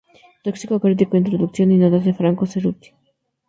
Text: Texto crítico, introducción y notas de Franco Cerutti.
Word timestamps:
Texto 0.45 0.79
crítico, 0.83 1.13
introducción 1.15 1.71
y 1.71 1.77
notas 1.77 2.05
de 2.05 2.15
Franco 2.15 2.47
Cerutti. 2.47 2.89